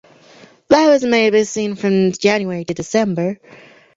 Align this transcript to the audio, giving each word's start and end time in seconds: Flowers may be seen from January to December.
Flowers 0.67 1.03
may 1.05 1.29
be 1.29 1.43
seen 1.43 1.75
from 1.75 2.11
January 2.11 2.65
to 2.65 2.73
December. 2.73 3.37